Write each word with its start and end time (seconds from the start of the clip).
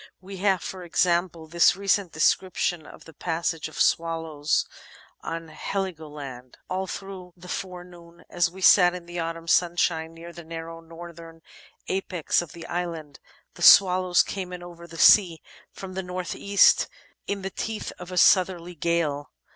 We 0.19 0.37
have, 0.37 0.63
for 0.63 0.83
example, 0.83 1.45
this 1.45 1.75
recent 1.75 2.11
description 2.11 2.87
of 2.87 3.05
the 3.05 3.13
passage 3.13 3.67
of 3.67 3.75
swaUows 3.77 4.65
on 5.21 5.49
Heligoland: 5.49 6.57
'"All 6.71 6.87
through 6.87 7.33
the 7.37 7.47
forenoon, 7.47 8.23
as 8.27 8.49
we 8.49 8.61
sat 8.61 8.95
in 8.95 9.05
the 9.05 9.19
autumn 9.19 9.47
sunshine 9.47 10.15
near 10.15 10.33
the 10.33 10.43
narrow 10.43 10.81
northern 10.81 11.43
apex 11.87 12.41
of 12.41 12.53
the 12.53 12.65
island, 12.65 13.19
the 13.53 13.61
swallows 13.61 14.23
came 14.23 14.51
in 14.51 14.63
over 14.63 14.87
the 14.87 14.97
sea 14.97 15.39
from 15.71 15.93
the 15.93 16.01
north 16.01 16.35
east 16.35 16.87
in 17.27 17.43
the 17.43 17.51
teeth 17.51 17.93
of 17.99 18.11
a 18.11 18.17
southerly 18.17 18.73
gale. 18.73 19.29